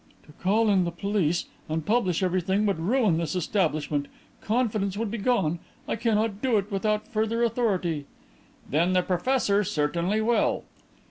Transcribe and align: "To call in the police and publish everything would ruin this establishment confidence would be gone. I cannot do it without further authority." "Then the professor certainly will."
"To 0.25 0.31
call 0.41 0.71
in 0.71 0.83
the 0.83 0.89
police 0.89 1.45
and 1.69 1.85
publish 1.85 2.23
everything 2.23 2.65
would 2.65 2.79
ruin 2.79 3.17
this 3.19 3.35
establishment 3.35 4.07
confidence 4.41 4.97
would 4.97 5.11
be 5.11 5.19
gone. 5.19 5.59
I 5.87 5.95
cannot 5.95 6.41
do 6.41 6.57
it 6.57 6.71
without 6.71 7.07
further 7.07 7.43
authority." 7.43 8.05
"Then 8.67 8.93
the 8.93 9.03
professor 9.03 9.63
certainly 9.63 10.19
will." 10.19 10.63